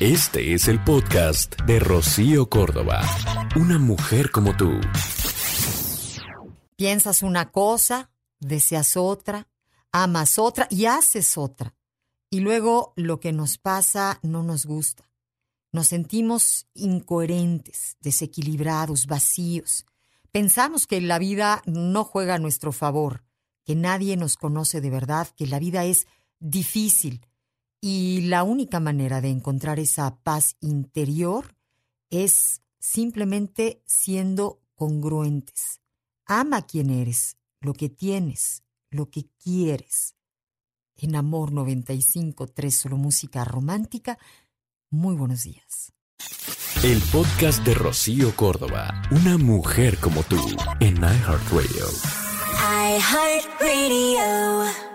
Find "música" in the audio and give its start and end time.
42.96-43.44